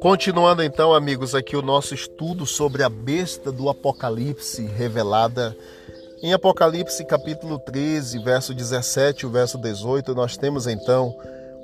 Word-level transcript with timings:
Continuando 0.00 0.62
então, 0.62 0.92
amigos, 0.92 1.34
aqui 1.34 1.56
o 1.56 1.62
nosso 1.62 1.94
estudo 1.94 2.44
sobre 2.44 2.82
a 2.82 2.88
besta 2.88 3.50
do 3.50 3.68
Apocalipse 3.70 4.62
revelada 4.66 5.56
em 6.22 6.32
Apocalipse 6.32 7.04
capítulo 7.04 7.58
13, 7.58 8.18
verso 8.18 8.54
17 8.54 9.26
e 9.26 9.28
verso 9.28 9.58
18, 9.58 10.14
nós 10.14 10.36
temos 10.36 10.66
então 10.66 11.14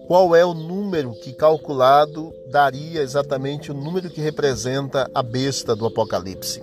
qual 0.07 0.35
é 0.37 0.45
o 0.45 0.53
número 0.53 1.15
que 1.15 1.33
calculado 1.33 2.35
daria 2.51 3.01
exatamente 3.01 3.71
o 3.71 3.75
número 3.75 4.11
que 4.11 4.21
representa 4.21 5.11
a 5.15 5.23
besta 5.23 5.77
do 5.77 5.87
Apocalipse. 5.87 6.63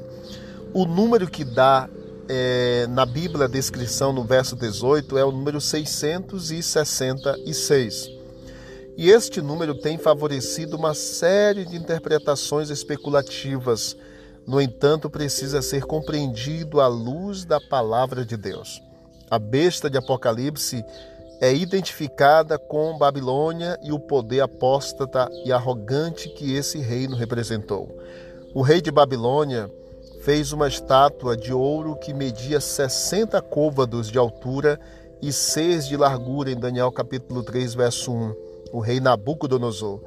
O 0.73 0.86
número 0.86 1.27
que 1.27 1.43
dá 1.43 1.89
é, 2.29 2.85
na 2.87 3.05
Bíblia 3.05 3.45
a 3.45 3.49
descrição 3.49 4.11
no 4.11 4.23
verso 4.23 4.53
18 4.55 5.15
é 5.17 5.23
o 5.23 5.31
número 5.31 5.61
666. 5.61 8.09
E 8.97 9.09
este 9.09 9.41
número 9.41 9.75
tem 9.75 9.97
favorecido 9.97 10.75
uma 10.75 10.93
série 10.93 11.63
de 11.65 11.77
interpretações 11.77 12.69
especulativas. 12.69 13.95
No 14.45 14.59
entanto, 14.59 15.09
precisa 15.09 15.61
ser 15.61 15.83
compreendido 15.83 16.82
à 16.82 16.87
luz 16.87 17.45
da 17.45 17.61
palavra 17.61 18.25
de 18.25 18.35
Deus. 18.35 18.82
A 19.29 19.37
besta 19.37 19.89
de 19.89 19.97
Apocalipse 19.97 20.83
é 21.39 21.54
identificada 21.54 22.57
com 22.57 22.97
Babilônia 22.97 23.77
e 23.83 23.91
o 23.91 23.99
poder 23.99 24.41
apóstata 24.41 25.29
e 25.46 25.51
arrogante 25.51 26.27
que 26.29 26.55
esse 26.55 26.79
reino 26.79 27.15
representou. 27.15 27.96
O 28.54 28.63
rei 28.63 28.82
de 28.82 28.89
Babilônia 28.89 29.69
fez 30.27 30.51
uma 30.51 30.67
estátua 30.67 31.37
de 31.37 31.54
ouro 31.54 31.95
que 31.95 32.13
media 32.13 32.59
60 32.59 33.41
côvados 33.44 34.11
de 34.11 34.17
altura 34.17 34.77
e 35.22 35.31
6 35.31 35.88
de 35.88 35.95
largura 35.95 36.52
em 36.52 36.59
Daniel 36.59 36.91
capítulo 36.91 37.41
3, 37.44 37.73
verso 37.73 38.11
1 38.11 38.35
o 38.73 38.81
rei 38.81 38.99
Nabucodonosor, 38.99 40.02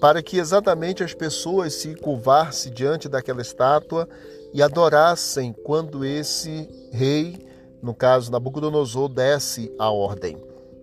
para 0.00 0.22
que 0.22 0.38
exatamente 0.38 1.02
as 1.02 1.12
pessoas 1.12 1.74
se 1.74 1.96
curvassem 1.96 2.72
diante 2.72 3.08
daquela 3.08 3.42
estátua 3.42 4.08
e 4.54 4.62
adorassem 4.62 5.52
quando 5.52 6.04
esse 6.04 6.68
rei, 6.92 7.44
no 7.82 7.92
caso 7.92 8.30
Nabucodonosor, 8.30 9.08
desse 9.08 9.74
a 9.76 9.90
ordem. 9.90 10.36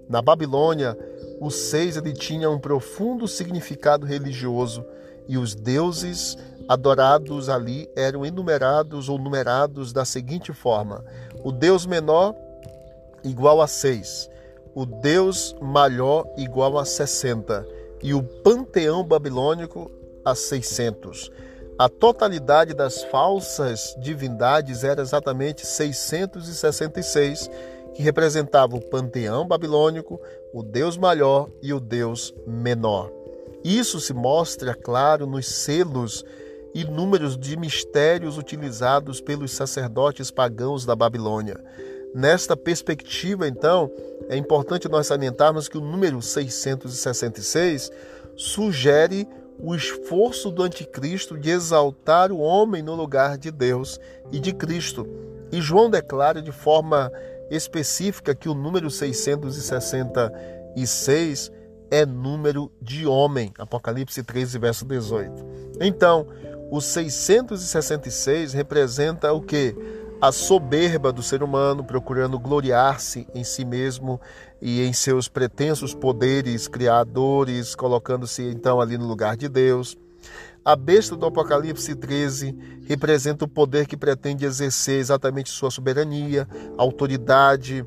Na 0.09 0.21
Babilônia, 0.21 0.97
os 1.39 1.55
seis 1.55 1.95
ele 1.95 2.11
tinha 2.11 2.49
um 2.49 2.59
profundo 2.59 3.25
significado 3.25 4.05
religioso 4.05 4.85
e 5.29 5.37
os 5.37 5.55
deuses 5.55 6.37
adorados 6.67 7.49
ali 7.49 7.89
eram 7.95 8.25
enumerados 8.25 9.09
ou 9.09 9.17
numerados 9.17 9.93
da 9.93 10.05
seguinte 10.05 10.53
forma: 10.53 11.03
o 11.43 11.51
deus 11.51 11.85
menor 11.85 12.35
igual 13.23 13.61
a 13.61 13.67
seis, 13.67 14.29
o 14.73 14.85
deus 14.85 15.55
maior 15.61 16.25
igual 16.37 16.77
a 16.77 16.85
60 16.85 17.65
e 18.01 18.13
o 18.13 18.21
panteão 18.21 19.03
babilônico 19.03 19.91
a 20.23 20.35
600. 20.35 21.31
A 21.77 21.89
totalidade 21.89 22.73
das 22.73 23.03
falsas 23.03 23.95
divindades 23.99 24.85
era 24.85 25.01
exatamente 25.01 25.65
666, 25.65 27.49
que 27.93 28.01
representava 28.01 28.77
o 28.77 28.81
panteão 28.81 29.45
babilônico, 29.45 30.19
o 30.53 30.63
deus 30.63 30.97
maior 30.97 31.49
e 31.61 31.73
o 31.73 31.79
deus 31.79 32.33
menor. 32.47 33.11
Isso 33.63 33.99
se 33.99 34.13
mostra 34.13 34.73
claro 34.73 35.25
nos 35.25 35.47
selos 35.47 36.23
e 36.75 36.83
números 36.83 37.35
de 37.37 37.55
mistérios 37.55 38.37
utilizados 38.37 39.21
pelos 39.21 39.51
sacerdotes 39.51 40.29
pagãos 40.29 40.85
da 40.85 40.93
Babilônia. 40.93 41.57
Nesta 42.13 42.57
perspectiva, 42.57 43.47
então, 43.47 43.89
é 44.27 44.35
importante 44.35 44.89
nós 44.89 45.07
salientarmos 45.07 45.69
que 45.69 45.77
o 45.77 45.81
número 45.81 46.21
666 46.21 47.89
sugere 48.35 49.25
o 49.57 49.73
esforço 49.73 50.51
do 50.51 50.63
anticristo 50.63 51.37
de 51.37 51.49
exaltar 51.49 52.29
o 52.29 52.39
homem 52.39 52.83
no 52.83 52.93
lugar 52.93 53.37
de 53.37 53.51
Deus 53.51 53.97
e 54.29 54.37
de 54.37 54.53
Cristo. 54.53 55.07
E 55.53 55.61
João 55.61 55.89
declara 55.89 56.41
de 56.41 56.51
forma 56.51 57.09
específica 57.49 58.35
que 58.35 58.49
o 58.49 58.53
número 58.53 58.91
666 58.91 61.49
é 61.89 62.05
número 62.05 62.71
de 62.81 63.05
homem. 63.05 63.51
Apocalipse 63.57 64.21
13, 64.23 64.57
verso 64.59 64.85
18. 64.85 65.45
Então, 65.81 66.27
o 66.71 66.81
666 66.81 68.53
representa 68.53 69.31
o 69.33 69.41
que? 69.41 69.75
a 70.21 70.31
soberba 70.31 71.11
do 71.11 71.21
ser 71.21 71.43
humano, 71.43 71.83
procurando 71.83 72.39
gloriar-se 72.39 73.27
em 73.33 73.43
si 73.43 73.65
mesmo 73.65 74.19
e 74.61 74.81
em 74.81 74.93
seus 74.93 75.27
pretensos 75.27 75.93
poderes 75.93 76.67
criadores, 76.67 77.75
colocando-se 77.75 78.43
então 78.43 78.79
ali 78.79 78.97
no 78.97 79.05
lugar 79.05 79.35
de 79.35 79.49
Deus. 79.49 79.97
A 80.63 80.75
besta 80.75 81.15
do 81.15 81.27
Apocalipse 81.27 81.93
13 81.93 82.57
representa 82.87 83.45
o 83.45 83.47
poder 83.47 83.85
que 83.85 83.95
pretende 83.95 84.45
exercer 84.45 84.99
exatamente 84.99 85.49
sua 85.49 85.69
soberania, 85.69 86.47
autoridade, 86.75 87.85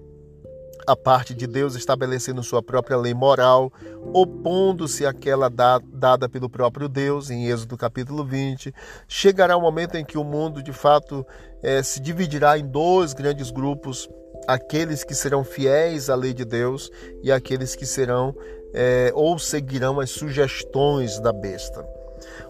a 0.88 0.96
parte 0.96 1.34
de 1.34 1.46
Deus 1.46 1.74
estabelecendo 1.74 2.42
sua 2.42 2.62
própria 2.62 2.96
lei 2.96 3.12
moral, 3.12 3.70
opondo-se 4.14 5.04
àquela 5.04 5.50
dada 5.50 6.30
pelo 6.30 6.48
próprio 6.48 6.88
Deus, 6.88 7.28
em 7.28 7.46
Êxodo 7.46 7.76
capítulo 7.76 8.24
20. 8.24 8.74
Chegará 9.06 9.54
o 9.54 9.60
um 9.60 9.62
momento 9.62 9.96
em 9.96 10.04
que 10.04 10.16
o 10.16 10.24
mundo, 10.24 10.62
de 10.62 10.72
fato, 10.72 11.26
é, 11.62 11.82
se 11.82 12.00
dividirá 12.00 12.58
em 12.58 12.66
dois 12.66 13.12
grandes 13.12 13.50
grupos: 13.50 14.08
aqueles 14.46 15.04
que 15.04 15.14
serão 15.14 15.44
fiéis 15.44 16.08
à 16.08 16.14
lei 16.14 16.32
de 16.32 16.46
Deus 16.46 16.90
e 17.22 17.30
aqueles 17.30 17.76
que 17.76 17.84
serão 17.84 18.34
é, 18.72 19.12
ou 19.14 19.38
seguirão 19.38 20.00
as 20.00 20.08
sugestões 20.08 21.20
da 21.20 21.34
besta. 21.34 21.86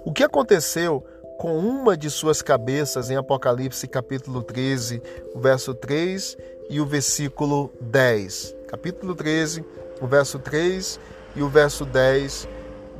O 0.05 0.13
que 0.13 0.23
aconteceu 0.23 1.05
com 1.39 1.57
uma 1.57 1.97
de 1.97 2.11
suas 2.11 2.43
cabeças 2.43 3.11
em 3.11 3.17
Apocalipse 3.17 3.87
capítulo 3.87 4.43
13, 4.43 5.01
verso 5.37 5.73
3 5.73 6.37
e 6.69 6.81
o 6.81 6.85
versículo 6.85 7.73
10. 7.81 8.57
Capítulo 8.67 9.15
13, 9.15 9.65
o 10.01 10.07
verso 10.09 10.41
3 10.41 10.99
e 11.37 11.43
o 11.43 11.49
verso 11.49 11.85
10 11.85 12.49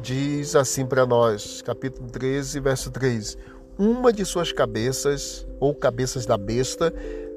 diz 0.01 0.55
assim 0.55 0.87
para 0.87 1.05
nós, 1.05 1.61
capítulo 1.63 2.09
13, 2.09 2.61
verso 2.61 2.93
3: 2.93 3.37
Uma 3.77 4.13
de 4.13 4.25
suas 4.25 4.53
cabeças, 4.53 5.45
ou 5.59 5.75
cabeças 5.75 6.25
da 6.25 6.39
besta, 6.39 6.95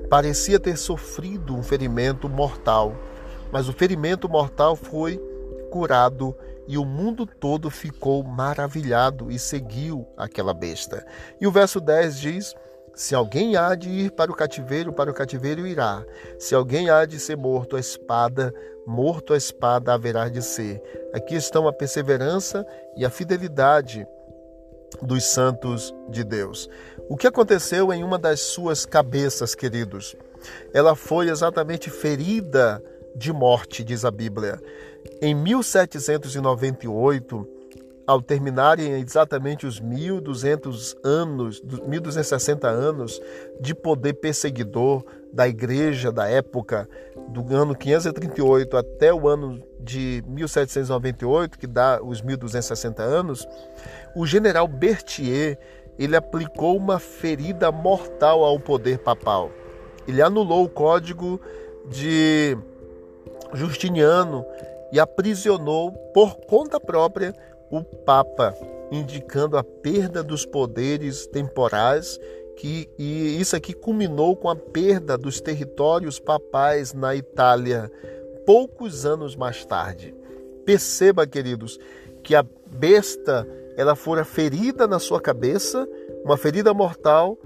parecia 0.08 0.60
ter 0.60 0.78
sofrido 0.78 1.56
um 1.56 1.64
ferimento 1.64 2.30
mortal, 2.30 2.96
mas 3.52 3.68
o 3.68 3.74
ferimento 3.74 4.30
mortal 4.30 4.76
foi 4.76 5.20
curado 5.72 6.36
e 6.68 6.78
o 6.78 6.86
mundo 6.86 7.26
todo 7.26 7.70
ficou 7.70 8.24
maravilhado 8.24 9.32
e 9.32 9.40
seguiu 9.40 10.06
aquela 10.18 10.54
besta. 10.54 11.06
E 11.40 11.48
o 11.48 11.52
verso 11.52 11.80
10 11.80 12.20
diz: 12.20 12.56
se 12.94 13.16
alguém 13.16 13.56
há 13.56 13.74
de 13.74 13.90
ir 13.90 14.12
para 14.12 14.32
o 14.32 14.36
cativeiro, 14.36 14.92
para 14.92 15.10
o 15.10 15.14
cativeiro 15.14 15.66
irá. 15.66 16.06
Se 16.38 16.54
alguém 16.54 16.90
há 16.90 17.06
de 17.06 17.20
ser 17.20 17.38
morto 17.38 17.76
a 17.76 17.80
espada, 17.80 18.54
morto 18.86 19.34
a 19.34 19.38
espada 19.38 19.94
haverá 19.94 20.28
de 20.28 20.42
ser. 20.42 20.82
Aqui 21.14 21.36
estão 21.36 21.68
a 21.68 21.74
perseverança 21.74 22.66
e 22.98 23.06
a 23.06 23.10
fidelidade 23.10 24.06
dos 25.02 25.24
santos 25.26 25.94
de 26.10 26.24
Deus. 26.24 26.70
O 27.08 27.16
que 27.16 27.28
aconteceu 27.28 27.94
em 27.94 28.04
uma 28.04 28.20
das 28.20 28.42
suas 28.42 28.86
cabeças, 28.86 29.56
queridos? 29.56 30.16
Ela 30.74 30.96
foi 30.96 31.30
exatamente 31.30 31.90
ferida 31.90 32.84
de 33.16 33.32
morte, 33.32 33.84
diz 33.84 34.04
a 34.04 34.12
Bíblia. 34.12 34.62
Em 35.22 35.36
1798, 35.36 37.48
ao 38.06 38.22
terminarem 38.22 39.00
exatamente 39.00 39.66
os 39.66 39.80
1200 39.80 40.96
anos, 41.04 41.62
1260 41.62 42.68
anos 42.68 43.22
de 43.60 43.74
poder 43.74 44.14
perseguidor 44.14 45.04
da 45.32 45.48
igreja 45.48 46.12
da 46.12 46.28
época, 46.28 46.90
do 47.30 47.56
ano 47.56 47.76
538 47.76 48.76
até 48.76 49.14
o 49.14 49.28
ano 49.28 49.64
de 49.80 50.24
1798, 50.28 51.58
que 51.58 51.68
dá 51.68 52.02
os 52.04 52.22
1260 52.22 53.02
anos, 53.02 53.48
o 54.16 54.26
general 54.26 54.68
Berthier, 54.68 55.58
ele 55.98 56.16
aplicou 56.16 56.76
uma 56.76 57.00
ferida 57.00 57.72
mortal 57.72 58.44
ao 58.44 58.60
poder 58.60 59.00
papal. 59.00 59.52
Ele 60.08 60.22
anulou 60.22 60.66
o 60.66 60.70
código 60.70 61.40
de 61.90 62.58
Justiniano 63.54 64.46
e 64.92 65.00
aprisionou 65.00 65.92
por 66.14 66.36
conta 66.48 66.80
própria 66.80 67.34
o 67.70 67.84
Papa, 67.84 68.54
indicando 68.92 69.58
a 69.58 69.64
perda 69.64 70.22
dos 70.22 70.46
poderes 70.46 71.26
temporais, 71.28 72.20
que, 72.58 72.90
e 73.00 73.40
isso 73.40 73.56
aqui 73.56 73.74
culminou 73.74 74.36
com 74.36 74.50
a 74.50 74.56
perda 74.56 75.18
dos 75.18 75.40
territórios 75.40 76.20
papais 76.20 76.94
na 76.94 77.16
Itália, 77.16 77.90
poucos 78.46 79.06
anos 79.06 79.36
mais 79.36 79.64
tarde. 79.66 80.14
Perceba, 80.66 81.26
queridos, 81.26 81.80
que 82.22 82.36
a 82.36 82.46
besta 82.68 83.48
ela 83.78 83.96
fora 83.96 84.26
ferida 84.26 84.86
na 84.86 85.00
sua 85.00 85.22
cabeça, 85.22 85.88
uma 86.24 86.38
ferida 86.38 86.74
mortal, 86.74 87.38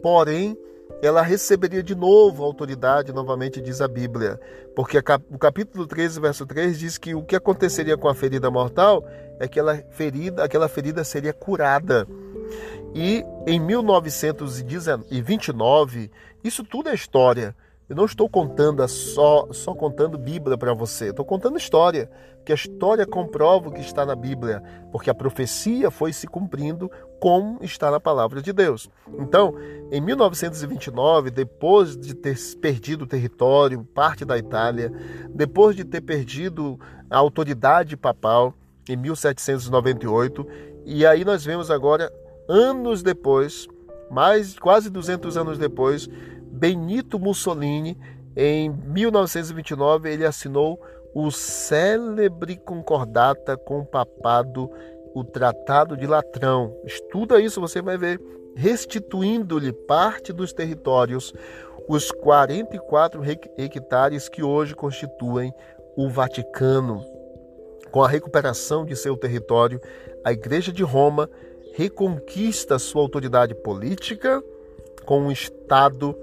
porém 0.00 0.56
ela 1.02 1.20
receberia 1.20 1.82
de 1.82 1.96
novo 1.96 2.44
autoridade, 2.44 3.12
novamente 3.12 3.60
diz 3.60 3.80
a 3.80 3.88
Bíblia. 3.88 4.38
Porque 4.74 4.96
o 5.30 5.38
capítulo 5.38 5.86
13, 5.86 6.20
verso 6.20 6.46
3 6.46 6.78
diz 6.78 6.96
que 6.96 7.12
o 7.14 7.24
que 7.24 7.34
aconteceria 7.34 7.96
com 7.96 8.08
a 8.08 8.14
ferida 8.14 8.48
mortal 8.50 9.04
é 9.40 9.48
que 9.48 9.58
aquela 9.58 9.82
ferida, 9.90 10.44
aquela 10.44 10.68
ferida 10.68 11.02
seria 11.02 11.32
curada. 11.32 12.06
E 12.94 13.24
em 13.46 13.58
1929, 13.58 16.10
isso 16.44 16.62
tudo 16.62 16.88
é 16.88 16.94
história. 16.94 17.56
Eu 17.92 17.96
não 17.96 18.06
estou 18.06 18.26
contando 18.26 18.88
só, 18.88 19.46
só 19.50 19.74
contando 19.74 20.16
Bíblia 20.16 20.56
para 20.56 20.72
você, 20.72 21.10
estou 21.10 21.26
contando 21.26 21.58
história, 21.58 22.10
que 22.42 22.50
a 22.50 22.54
história 22.54 23.04
comprova 23.04 23.68
o 23.68 23.70
que 23.70 23.82
está 23.82 24.06
na 24.06 24.16
Bíblia, 24.16 24.62
porque 24.90 25.10
a 25.10 25.14
profecia 25.14 25.90
foi 25.90 26.10
se 26.10 26.26
cumprindo 26.26 26.90
como 27.20 27.58
está 27.62 27.90
na 27.90 28.00
palavra 28.00 28.40
de 28.40 28.50
Deus. 28.50 28.88
Então, 29.18 29.54
em 29.90 30.00
1929, 30.00 31.30
depois 31.30 31.94
de 31.94 32.14
ter 32.14 32.34
perdido 32.62 33.02
o 33.02 33.06
território, 33.06 33.84
parte 33.94 34.24
da 34.24 34.38
Itália, 34.38 34.90
depois 35.28 35.76
de 35.76 35.84
ter 35.84 36.00
perdido 36.00 36.80
a 37.10 37.18
autoridade 37.18 37.94
papal, 37.94 38.54
em 38.88 38.96
1798, 38.96 40.46
e 40.86 41.04
aí 41.04 41.26
nós 41.26 41.44
vemos 41.44 41.70
agora, 41.70 42.10
anos 42.48 43.02
depois, 43.02 43.68
mais 44.10 44.58
quase 44.58 44.88
200 44.88 45.36
anos 45.36 45.58
depois, 45.58 46.08
Benito 46.62 47.18
Mussolini, 47.18 47.98
em 48.36 48.70
1929, 48.70 50.08
ele 50.08 50.24
assinou 50.24 50.80
o 51.12 51.28
célebre 51.28 52.56
concordata 52.56 53.56
com 53.56 53.80
o 53.80 53.84
papado, 53.84 54.70
o 55.12 55.24
Tratado 55.24 55.96
de 55.96 56.06
Latrão. 56.06 56.72
Estuda 56.84 57.40
isso, 57.40 57.60
você 57.60 57.82
vai 57.82 57.98
ver. 57.98 58.20
Restituindo-lhe 58.54 59.72
parte 59.72 60.32
dos 60.32 60.52
territórios, 60.52 61.34
os 61.88 62.12
44 62.12 63.20
hectares 63.58 64.28
que 64.28 64.44
hoje 64.44 64.76
constituem 64.76 65.52
o 65.96 66.08
Vaticano. 66.08 67.04
Com 67.90 68.04
a 68.04 68.08
recuperação 68.08 68.84
de 68.84 68.94
seu 68.94 69.16
território, 69.16 69.80
a 70.24 70.32
Igreja 70.32 70.70
de 70.70 70.84
Roma 70.84 71.28
reconquista 71.74 72.78
sua 72.78 73.02
autoridade 73.02 73.52
política 73.52 74.40
com 75.04 75.26
o 75.26 75.32
Estado 75.32 76.16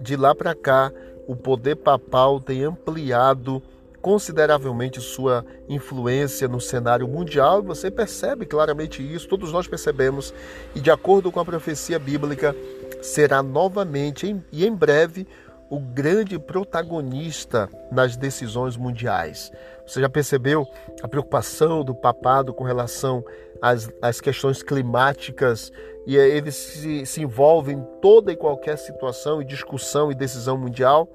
de 0.00 0.16
lá 0.16 0.34
para 0.34 0.54
cá, 0.54 0.92
o 1.26 1.36
poder 1.36 1.76
papal 1.76 2.40
tem 2.40 2.64
ampliado 2.64 3.62
consideravelmente 4.00 5.00
sua 5.00 5.44
influência 5.68 6.48
no 6.48 6.60
cenário 6.60 7.06
mundial. 7.06 7.62
Você 7.62 7.90
percebe 7.90 8.46
claramente 8.46 9.02
isso, 9.02 9.28
todos 9.28 9.52
nós 9.52 9.66
percebemos, 9.66 10.32
e 10.74 10.80
de 10.80 10.90
acordo 10.90 11.30
com 11.30 11.40
a 11.40 11.44
profecia 11.44 11.98
bíblica, 11.98 12.54
será 13.02 13.42
novamente 13.42 14.34
e 14.50 14.66
em 14.66 14.74
breve 14.74 15.26
o 15.70 15.78
grande 15.78 16.38
protagonista 16.38 17.68
nas 17.92 18.16
decisões 18.16 18.76
mundiais. 18.76 19.52
Você 19.86 20.00
já 20.00 20.08
percebeu 20.08 20.66
a 21.02 21.08
preocupação 21.08 21.84
do 21.84 21.94
papado 21.94 22.54
com 22.54 22.64
relação 22.64 23.22
às, 23.60 23.90
às 24.00 24.20
questões 24.20 24.62
climáticas 24.62 25.70
e 26.08 26.16
eles 26.16 26.54
se, 26.54 27.04
se 27.04 27.20
envolvem 27.20 27.76
em 27.76 27.84
toda 28.00 28.32
e 28.32 28.36
qualquer 28.36 28.78
situação 28.78 29.42
e 29.42 29.44
discussão 29.44 30.10
e 30.10 30.14
decisão 30.14 30.56
mundial? 30.56 31.06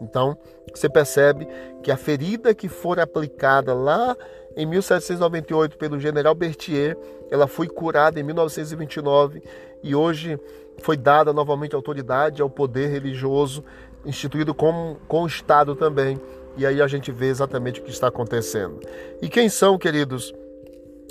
Então, 0.00 0.36
você 0.74 0.88
percebe 0.88 1.46
que 1.84 1.92
a 1.92 1.96
ferida 1.96 2.52
que 2.52 2.68
for 2.68 2.98
aplicada 2.98 3.72
lá 3.72 4.16
em 4.56 4.66
1798 4.66 5.78
pelo 5.78 6.00
general 6.00 6.34
Berthier, 6.34 6.98
ela 7.30 7.46
foi 7.46 7.68
curada 7.68 8.18
em 8.18 8.24
1929 8.24 9.40
e 9.84 9.94
hoje 9.94 10.36
foi 10.82 10.96
dada 10.96 11.32
novamente 11.32 11.76
autoridade 11.76 12.42
ao 12.42 12.50
poder 12.50 12.88
religioso 12.88 13.64
instituído 14.04 14.52
com, 14.52 14.96
com 15.06 15.22
o 15.22 15.26
Estado 15.28 15.76
também. 15.76 16.20
E 16.56 16.66
aí 16.66 16.82
a 16.82 16.88
gente 16.88 17.12
vê 17.12 17.26
exatamente 17.26 17.80
o 17.80 17.84
que 17.84 17.90
está 17.90 18.08
acontecendo. 18.08 18.80
E 19.22 19.28
quem 19.28 19.48
são, 19.48 19.78
queridos, 19.78 20.34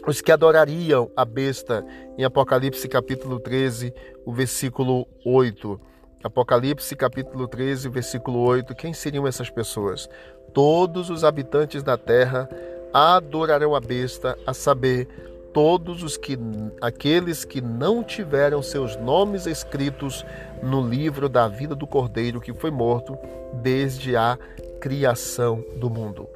os 0.10 0.22
que 0.22 0.32
adorariam 0.32 1.12
a 1.16 1.24
besta 1.24 1.86
em 2.18 2.24
Apocalipse 2.24 2.88
capítulo 2.88 3.40
13, 3.40 3.94
o 4.26 4.34
versículo 4.34 5.08
8? 5.24 5.80
Apocalipse 6.24 6.96
capítulo 6.96 7.48
13, 7.48 7.90
versículo 7.90 8.40
8. 8.40 8.74
Quem 8.74 8.92
seriam 8.92 9.28
essas 9.28 9.52
pessoas? 9.52 10.10
Todos 10.52 11.12
os 11.12 11.24
habitantes 11.24 11.84
da 11.84 11.96
terra 11.96 12.50
adorarão 12.92 13.76
a 13.76 13.80
besta, 13.80 14.36
a 14.48 14.54
saber, 14.54 15.08
todos 15.54 16.02
os 16.02 16.18
que 16.18 16.40
aqueles 16.82 17.46
que 17.46 17.62
não 17.62 18.04
tiveram 18.04 18.64
seus 18.64 18.96
nomes 18.96 19.46
escritos 19.46 20.26
no 20.64 20.82
livro 20.82 21.30
da 21.30 21.48
vida 21.48 21.76
do 21.76 21.86
Cordeiro 21.86 22.42
que 22.42 22.54
foi 22.54 22.72
morto 22.72 23.16
desde 23.62 24.16
a 24.16 24.40
criação 24.82 25.64
do 25.80 25.88
mundo. 25.88 26.28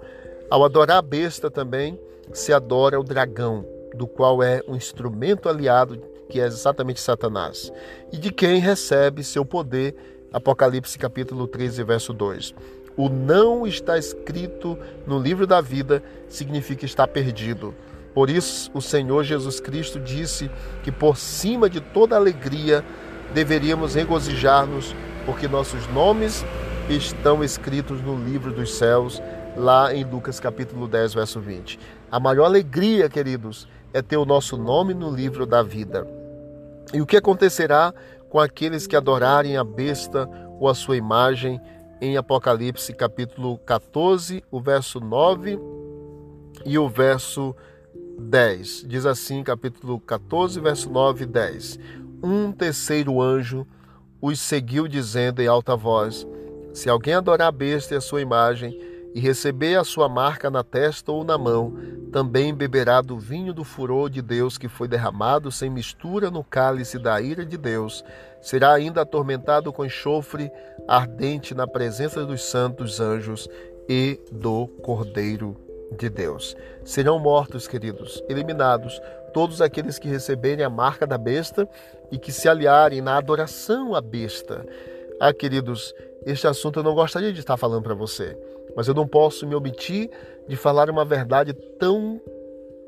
Ao 0.54 0.64
adorar 0.64 0.98
a 0.98 1.02
besta 1.02 1.50
também 1.50 2.00
se 2.32 2.54
adora 2.54 3.00
o 3.00 3.04
dragão, 3.04 3.66
do 3.96 4.06
qual 4.06 4.44
é 4.44 4.62
um 4.68 4.76
instrumento 4.76 5.50
aliado 5.50 6.00
que 6.30 6.40
é 6.40 6.46
exatamente 6.46 7.02
Satanás, 7.02 7.74
e 8.12 8.18
de 8.18 8.32
quem 8.32 8.60
recebe 8.60 9.24
seu 9.24 9.44
poder, 9.44 9.96
Apocalipse 10.32 10.96
capítulo 11.00 11.48
13, 11.48 11.84
verso 11.84 12.14
2. 12.14 12.54
O 12.96 13.10
não 13.10 13.66
está 13.66 13.98
escrito 13.98 14.78
no 15.08 15.18
livro 15.18 15.48
da 15.48 15.60
vida 15.60 16.04
significa 16.30 16.86
estar 16.86 17.08
perdido. 17.08 17.74
Por 18.14 18.30
isso, 18.30 18.70
o 18.76 18.80
Senhor 18.80 19.24
Jesus 19.24 19.60
Cristo 19.60 20.00
disse 20.00 20.52
que 20.84 20.92
por 20.92 21.18
cima 21.18 21.68
de 21.68 21.82
toda 21.82 22.16
alegria 22.16 22.86
deveríamos 23.34 23.96
regozijar-nos, 23.96 24.96
porque 25.26 25.48
nossos 25.48 25.88
nomes 25.88 26.46
estão 26.88 27.44
escritos 27.44 28.04
no 28.04 28.16
livro 28.16 28.52
dos 28.52 28.76
céus, 28.76 29.20
lá 29.56 29.94
em 29.94 30.04
Lucas 30.04 30.40
capítulo 30.40 30.88
10, 30.88 31.14
verso 31.14 31.40
20. 31.40 31.80
A 32.12 32.20
maior 32.20 32.46
alegria, 32.46 33.10
queridos, 33.10 33.68
é 33.94 34.02
ter 34.02 34.18
o 34.18 34.26
nosso 34.26 34.58
nome 34.58 34.94
no 34.94 35.10
livro 35.10 35.46
da 35.46 35.62
vida. 35.62 36.08
E 36.94 37.02
o 37.02 37.06
que 37.06 37.18
acontecerá 37.18 37.94
com 38.30 38.40
aqueles 38.40 38.88
que 38.88 38.96
adorarem 38.96 39.58
a 39.58 39.64
besta 39.64 40.30
ou 40.60 40.68
a 40.68 40.74
sua 40.74 40.98
imagem 40.98 41.62
em 42.02 42.18
Apocalipse 42.18 42.94
capítulo 42.94 43.58
14, 43.60 44.44
o 44.52 44.60
verso 44.60 45.00
9 45.00 45.60
e 46.66 46.78
o 46.78 46.90
verso 46.90 47.56
10. 48.20 48.86
Diz 48.88 49.06
assim, 49.06 49.44
capítulo 49.44 50.00
14, 50.00 50.60
verso 50.60 50.90
9 50.90 51.24
e 51.24 51.28
10. 51.28 51.80
Um 52.24 52.52
terceiro 52.52 53.22
anjo 53.22 53.68
os 54.22 54.40
seguiu, 54.40 54.88
dizendo 54.88 55.42
em 55.42 55.48
alta 55.48 55.76
voz: 55.76 56.26
Se 56.74 56.90
alguém 56.90 57.14
adorar 57.14 57.50
a 57.50 57.52
besta 57.52 57.94
e 57.94 57.98
a 57.98 58.02
sua 58.02 58.22
imagem, 58.22 58.93
e 59.14 59.20
receber 59.20 59.76
a 59.76 59.84
sua 59.84 60.10
marca 60.10 60.50
na 60.50 60.64
testa 60.64 61.12
ou 61.12 61.24
na 61.24 61.38
mão, 61.38 61.74
também 62.12 62.54
beberá 62.54 63.02
do 63.02 63.18
vinho 63.18 63.54
do 63.54 63.64
furor 63.64 64.10
de 64.10 64.22
Deus 64.22 64.58
que 64.58 64.68
foi 64.68 64.88
derramado 64.88 65.52
sem 65.52 65.70
mistura 65.70 66.32
no 66.32 66.44
cálice 66.44 66.98
da 66.98 67.22
ira 67.22 67.46
de 67.46 67.58
Deus. 67.58 68.04
Será 68.42 68.74
ainda 68.74 69.02
atormentado 69.02 69.72
com 69.72 69.86
enxofre 69.86 70.52
ardente 70.88 71.56
na 71.56 71.68
presença 71.68 72.26
dos 72.26 72.44
santos 72.44 73.00
anjos 73.00 73.48
e 73.88 74.20
do 74.32 74.68
Cordeiro 74.82 75.58
de 75.98 76.10
Deus. 76.10 76.56
Serão 76.84 77.20
mortos, 77.20 77.68
queridos, 77.68 78.24
eliminados 78.28 79.00
todos 79.34 79.62
aqueles 79.62 79.98
que 79.98 80.08
receberem 80.08 80.64
a 80.64 80.70
marca 80.70 81.08
da 81.08 81.18
besta 81.18 81.68
e 82.12 82.18
que 82.18 82.32
se 82.32 82.48
aliarem 82.48 83.02
na 83.02 83.18
adoração 83.18 83.96
à 83.96 84.02
besta. 84.02 84.66
Ah, 85.20 85.34
queridos, 85.34 85.94
este 86.26 86.48
assunto 86.48 86.80
eu 86.80 86.84
não 86.84 86.96
gostaria 86.96 87.32
de 87.32 87.40
estar 87.40 87.58
falando 87.58 87.84
para 87.84 87.94
você, 87.94 88.38
mas 88.76 88.88
eu 88.88 88.94
não 88.94 89.08
posso 89.08 89.48
me 89.48 89.56
omitir 89.56 90.10
de 90.48 90.56
falar 90.56 90.90
uma 90.90 91.06
verdade 91.06 91.54
tão 91.54 92.20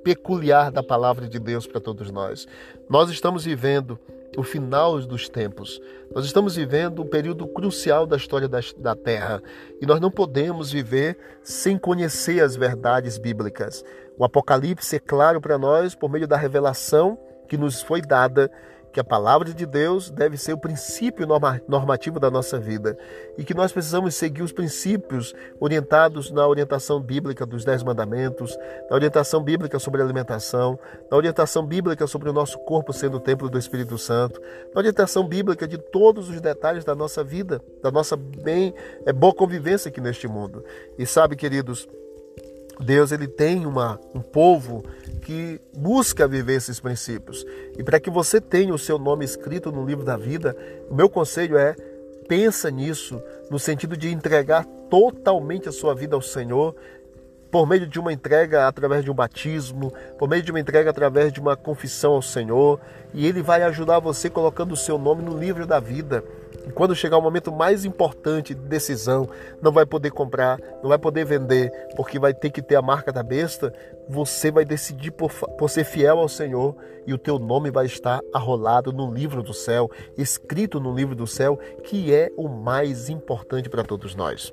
peculiar 0.04 0.72
da 0.72 0.84
palavra 0.84 1.28
de 1.28 1.40
Deus 1.40 1.66
para 1.66 1.82
todos 1.82 2.12
nós. 2.12 2.48
Nós 2.90 3.10
estamos 3.10 3.46
vivendo 3.46 4.00
o 4.38 4.44
final 4.44 5.00
dos 5.02 5.30
tempos. 5.30 5.82
Nós 6.14 6.26
estamos 6.26 6.56
vivendo 6.56 7.02
um 7.02 7.08
período 7.08 7.48
crucial 7.48 8.06
da 8.06 8.18
história 8.18 8.48
da, 8.48 8.60
da 8.78 8.96
Terra 8.96 9.42
e 9.82 9.86
nós 9.86 10.00
não 10.00 10.12
podemos 10.12 10.72
viver 10.72 11.18
sem 11.42 11.78
conhecer 11.78 12.42
as 12.42 12.56
verdades 12.56 13.18
bíblicas. 13.18 13.84
O 14.18 14.24
Apocalipse 14.24 14.96
é 14.96 15.00
claro 15.00 15.42
para 15.42 15.58
nós 15.58 15.96
por 15.96 16.10
meio 16.10 16.28
da 16.28 16.38
revelação 16.38 17.18
que 17.48 17.58
nos 17.58 17.82
foi 17.82 18.02
dada 18.02 18.52
que 18.96 19.00
a 19.02 19.04
palavra 19.04 19.54
de 19.54 19.66
Deus 19.66 20.10
deve 20.10 20.38
ser 20.38 20.54
o 20.54 20.58
princípio 20.58 21.28
normativo 21.68 22.18
da 22.18 22.32
nossa 22.32 22.58
vida 22.58 22.98
e 23.38 23.44
que 23.44 23.54
nós 23.54 23.74
precisamos 23.74 24.16
seguir 24.16 24.42
os 24.42 24.54
princípios 24.54 25.36
orientados 25.60 26.32
na 26.32 26.48
orientação 26.48 27.02
bíblica 27.02 27.46
dos 27.46 27.66
Dez 27.66 27.84
Mandamentos, 27.84 28.58
na 28.90 28.96
orientação 28.96 29.44
bíblica 29.44 29.80
sobre 29.80 30.02
a 30.02 30.06
alimentação, 30.06 30.80
na 31.12 31.18
orientação 31.18 31.66
bíblica 31.66 32.08
sobre 32.08 32.30
o 32.30 32.34
nosso 32.34 32.58
corpo 32.60 32.94
sendo 32.94 33.18
o 33.18 33.20
templo 33.20 33.50
do 33.50 33.60
Espírito 33.60 33.98
Santo, 33.98 34.42
na 34.74 34.80
orientação 34.80 35.28
bíblica 35.28 35.68
de 35.68 35.78
todos 35.78 36.30
os 36.30 36.40
detalhes 36.40 36.86
da 36.86 36.96
nossa 36.96 37.22
vida, 37.22 37.62
da 37.84 37.92
nossa 37.92 38.16
bem, 38.16 38.74
é, 39.06 39.12
boa 39.12 39.36
convivência 39.36 39.90
aqui 39.90 40.00
neste 40.00 40.26
mundo. 40.26 40.64
E 40.98 41.06
sabe, 41.06 41.36
queridos, 41.36 41.86
Deus 42.80 43.12
ele 43.12 43.28
tem 43.28 43.66
uma, 43.66 44.00
um 44.14 44.22
povo 44.22 44.84
que 45.22 45.60
busca 45.76 46.28
viver 46.28 46.56
esses 46.56 46.80
princípios. 46.80 47.46
E 47.78 47.84
para 47.84 48.00
que 48.00 48.10
você 48.10 48.40
tenha 48.40 48.74
o 48.74 48.80
seu 48.80 49.00
nome 49.00 49.26
escrito 49.26 49.72
no 49.72 49.86
livro 49.86 50.04
da 50.04 50.18
vida, 50.18 50.56
o 50.90 50.96
meu 50.96 51.10
conselho 51.10 51.58
é 51.58 51.76
pensa 52.28 52.72
nisso 52.72 53.22
no 53.50 53.60
sentido 53.60 53.96
de 53.96 54.12
entregar 54.12 54.66
totalmente 54.90 55.70
a 55.70 55.72
sua 55.72 55.94
vida 55.94 56.16
ao 56.16 56.22
Senhor 56.22 56.76
por 57.56 57.66
meio 57.66 57.88
de 57.88 58.00
uma 58.00 58.12
entrega 58.12 58.68
através 58.68 59.04
de 59.04 59.10
um 59.10 59.14
batismo, 59.14 59.94
por 60.20 60.28
meio 60.28 60.44
de 60.44 60.52
uma 60.52 60.60
entrega 60.60 60.90
através 60.90 61.32
de 61.32 61.40
uma 61.40 61.56
confissão 61.56 62.14
ao 62.14 62.22
Senhor, 62.22 62.82
e 63.14 63.26
Ele 63.26 63.42
vai 63.42 63.64
ajudar 63.64 64.00
você 64.00 64.30
colocando 64.30 64.74
o 64.74 64.76
seu 64.76 64.98
nome 64.98 65.24
no 65.24 65.38
livro 65.38 65.66
da 65.66 65.80
vida. 65.80 66.22
E 66.68 66.72
quando 66.72 66.96
chegar 66.96 67.18
o 67.18 67.22
momento 67.22 67.52
mais 67.52 67.86
importante 67.86 68.54
de 68.56 68.62
decisão, 68.62 69.30
não 69.62 69.72
vai 69.72 69.86
poder 69.86 70.12
comprar, 70.12 70.60
não 70.82 70.90
vai 70.90 70.98
poder 70.98 71.26
vender, 71.26 71.72
porque 71.96 72.18
vai 72.18 72.34
ter 72.34 72.50
que 72.50 72.62
ter 72.62 72.76
a 72.76 72.82
marca 72.82 73.12
da 73.12 73.22
besta, 73.22 73.72
você 74.10 74.50
vai 74.50 74.66
decidir 74.66 75.12
por, 75.12 75.32
por 75.32 75.70
ser 75.70 75.84
fiel 75.84 76.20
ao 76.20 76.28
Senhor 76.28 76.76
e 77.06 77.14
o 77.14 77.18
teu 77.18 77.38
nome 77.38 77.70
vai 77.70 77.86
estar 77.86 78.20
arrolado 78.34 78.92
no 78.92 79.14
livro 79.14 79.44
do 79.44 79.54
céu, 79.54 79.90
escrito 80.18 80.80
no 80.80 80.94
livro 80.94 81.16
do 81.16 81.28
céu, 81.28 81.58
que 81.84 82.14
é 82.14 82.32
o 82.36 82.48
mais 82.48 83.10
importante 83.10 83.70
para 83.70 83.84
todos 83.84 84.16
nós. 84.16 84.52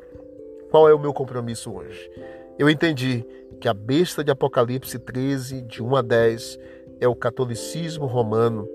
Qual 0.70 0.88
é 0.88 0.94
o 0.94 0.98
meu 0.98 1.12
compromisso 1.12 1.72
hoje? 1.72 2.10
Eu 2.58 2.68
entendi 2.68 3.24
que 3.60 3.68
a 3.68 3.74
besta 3.74 4.22
de 4.24 4.30
Apocalipse 4.30 4.98
13, 4.98 5.62
de 5.62 5.82
1 5.82 5.96
a 5.96 6.02
10, 6.02 6.58
é 7.00 7.08
o 7.08 7.14
catolicismo 7.14 8.06
romano, 8.06 8.68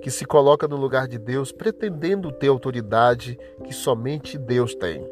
que 0.00 0.10
se 0.10 0.24
coloca 0.24 0.68
no 0.68 0.76
lugar 0.76 1.08
de 1.08 1.18
Deus 1.18 1.52
pretendendo 1.52 2.32
ter 2.32 2.48
autoridade 2.48 3.38
que 3.64 3.72
somente 3.72 4.38
Deus 4.38 4.74
tem. 4.74 5.06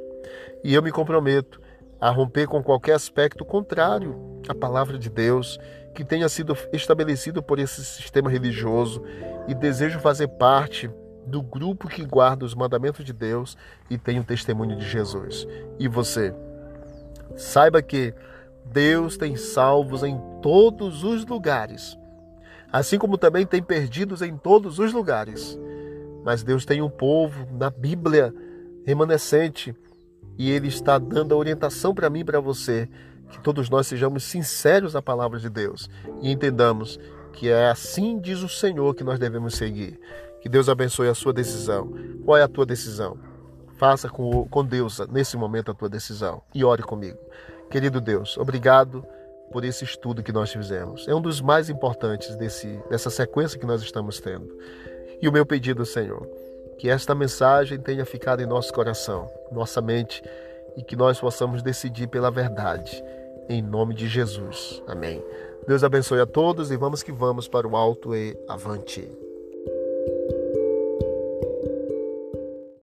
E 0.62 0.75
eu 0.75 0.82
me 0.82 0.90
comprometo 0.90 1.61
a 2.00 2.11
romper 2.11 2.46
com 2.46 2.62
qualquer 2.62 2.94
aspecto 2.94 3.44
contrário 3.44 4.40
à 4.49 4.54
palavra 4.54 4.99
de 4.99 5.08
Deus 5.08 5.58
que 5.94 6.04
tenha 6.04 6.28
sido 6.28 6.56
estabelecido 6.73 7.42
por 7.42 7.58
esse 7.58 7.85
sistema 7.85 8.30
religioso 8.30 9.02
e 9.49 9.54
desejo 9.54 9.99
fazer 9.99 10.28
parte 10.28 10.90
do 11.26 11.42
grupo 11.42 11.88
que 11.88 12.04
guarda 12.04 12.44
os 12.44 12.54
mandamentos 12.54 13.04
de 13.04 13.12
Deus 13.12 13.56
e 13.90 13.99
tem 13.99 14.18
o 14.20 14.25
testemunho 14.25 14.76
de 14.76 14.87
Jesus. 14.88 15.46
E 15.78 15.88
você? 15.88 16.35
Saiba 17.35 17.82
que 17.82 18.14
Deus 18.64 19.16
tem 19.16 19.37
salvos 19.37 20.02
em 20.02 20.20
todos 20.42 21.02
os 21.02 21.25
lugares, 21.25 21.99
assim 22.73 22.99
como 22.99 23.18
também 23.18 23.46
tem 23.46 23.62
perdidos 23.62 24.23
em 24.23 24.37
todos 24.37 24.78
os 24.78 24.92
lugares. 24.92 25.58
Mas 26.25 26.42
Deus 26.42 26.64
tem 26.64 26.82
um 26.82 26.90
povo 26.90 27.46
na 27.52 27.70
Bíblia 27.70 28.35
remanescente 28.85 29.75
e 30.38 30.50
Ele 30.50 30.68
está 30.68 30.99
dando 30.99 31.35
a 31.35 31.37
orientação 31.37 31.94
para 31.94 32.11
mim 32.11 32.20
e 32.20 32.25
para 32.25 32.40
você 32.40 32.88
que 33.30 33.40
todos 33.40 33.68
nós 33.68 33.87
sejamos 33.87 34.25
sinceros 34.25 34.94
à 34.94 35.02
palavra 35.02 35.38
de 35.38 35.49
Deus 35.49 35.90
e 36.20 36.30
entendamos 36.30 36.99
que 37.32 37.49
é 37.49 37.68
assim 37.68 38.18
diz 38.18 38.42
o 38.42 38.49
Senhor 38.49 38.94
que 38.94 39.04
nós 39.04 39.18
devemos 39.18 39.54
seguir. 39.54 40.00
Que 40.40 40.49
Deus 40.49 40.68
abençoe 40.68 41.08
a 41.08 41.14
sua 41.14 41.32
decisão. 41.32 41.92
Qual 42.25 42.37
é 42.37 42.42
a 42.42 42.49
tua 42.49 42.64
decisão? 42.64 43.18
Faça 43.76 44.08
com, 44.08 44.46
com 44.49 44.64
Deus 44.64 45.00
nesse 45.11 45.37
momento 45.37 45.70
a 45.70 45.75
tua 45.75 45.88
decisão 45.88 46.42
e 46.54 46.64
ore 46.64 46.82
comigo. 46.82 47.18
Querido 47.70 48.00
Deus, 48.00 48.38
obrigado 48.38 49.04
por 49.56 49.64
esse 49.64 49.84
estudo 49.84 50.22
que 50.22 50.32
nós 50.32 50.52
fizemos. 50.52 51.08
É 51.08 51.14
um 51.14 51.20
dos 51.22 51.40
mais 51.40 51.70
importantes 51.70 52.36
desse, 52.36 52.78
dessa 52.90 53.08
sequência 53.08 53.58
que 53.58 53.64
nós 53.64 53.80
estamos 53.80 54.20
tendo. 54.20 54.54
E 55.18 55.26
o 55.26 55.32
meu 55.32 55.46
pedido, 55.46 55.86
Senhor, 55.86 56.28
que 56.76 56.90
esta 56.90 57.14
mensagem 57.14 57.78
tenha 57.78 58.04
ficado 58.04 58.42
em 58.42 58.46
nosso 58.46 58.70
coração, 58.70 59.26
nossa 59.50 59.80
mente, 59.80 60.22
e 60.76 60.82
que 60.82 60.94
nós 60.94 61.18
possamos 61.18 61.62
decidir 61.62 62.06
pela 62.06 62.30
verdade, 62.30 63.02
em 63.48 63.62
nome 63.62 63.94
de 63.94 64.06
Jesus. 64.06 64.82
Amém. 64.86 65.25
Deus 65.66 65.82
abençoe 65.82 66.20
a 66.20 66.26
todos 66.26 66.70
e 66.70 66.76
vamos 66.76 67.02
que 67.02 67.10
vamos 67.10 67.48
para 67.48 67.66
o 67.66 67.75
alto 67.75 68.14
e 68.14 68.38
avante. 68.46 69.10